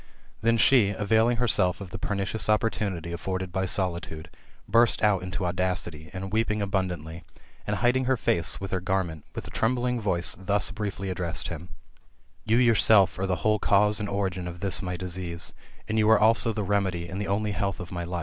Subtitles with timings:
[0.41, 4.31] Then she, avail ing herself of the pernicious opportunity afforded by solitude,
[4.67, 7.23] burst out into audacity, and weeping abundantly,
[7.67, 11.49] and hiding her face with her garment, with a trembling voice thus briefly ad dressed
[11.49, 11.69] him:''
[12.51, 15.53] You yourself are the whole cause and origin of this my disease,
[15.87, 18.19] and you are also the remedy, and the only health of my life.